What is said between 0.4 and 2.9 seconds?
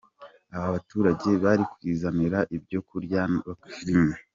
Aba baturage bari kuyizanira ibyo